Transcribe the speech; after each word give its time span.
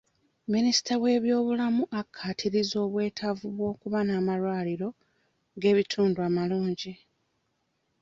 Minisita 0.53 0.93
w'ebyobulamu 1.03 1.83
akkaatirizza 1.99 2.77
obwetaavu 2.85 3.45
bw'okuba 3.55 3.99
n'amalwaliro 4.03 4.89
g'ebitundu 5.61 6.19
amalungi. 6.27 6.93